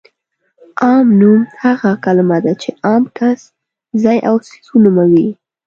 عام 0.83 1.07
نوم 1.19 1.41
هغه 1.63 1.89
کلمه 2.05 2.37
ده 2.45 2.53
چې 2.61 2.69
عام 2.85 3.03
کس، 3.17 3.39
ځای 4.03 4.17
او 4.29 4.35
څیز 4.45 4.65
ونوموي. 4.71 5.29